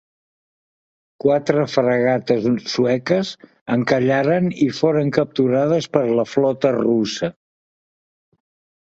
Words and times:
Quatre 1.23 1.65
fragates 1.73 2.47
sueques 2.75 3.33
encallaren 3.75 4.49
i 4.69 4.69
foren 4.79 5.13
capturades 5.19 5.89
per 5.99 6.03
la 6.21 6.27
flota 6.31 6.73
russa. 6.79 7.31